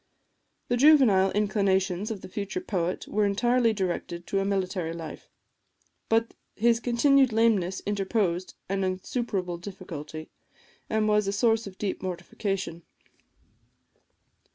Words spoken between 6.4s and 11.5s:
his continued lameness interposed an insuperable difficulty, and was a